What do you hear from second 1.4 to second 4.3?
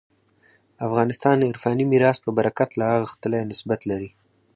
عرفاني میراث په برکت لا غښتلی نسبت لري.